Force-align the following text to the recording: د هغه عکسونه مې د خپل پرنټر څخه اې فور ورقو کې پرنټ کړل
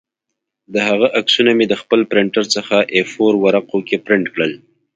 د 0.73 0.75
هغه 0.87 1.07
عکسونه 1.19 1.51
مې 1.57 1.65
د 1.69 1.73
خپل 1.81 1.99
پرنټر 2.11 2.45
څخه 2.55 2.77
اې 2.93 3.01
فور 3.11 3.33
ورقو 3.45 3.79
کې 3.87 3.97
پرنټ 4.05 4.25
کړل 4.33 4.51